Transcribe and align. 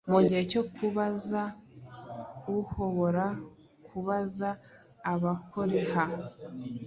mugihe 0.11 0.41
cyo 0.51 0.61
kubaza 0.75 1.41
uhobora 2.59 3.25
kubaza 3.87 4.49
abakoreha 5.13 6.03